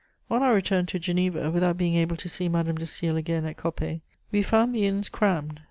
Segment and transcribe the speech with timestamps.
[0.31, 3.55] ]On our return to Geneva, without being able to see Madame de Staël again at
[3.55, 5.59] Coppet, we found the inns crammed.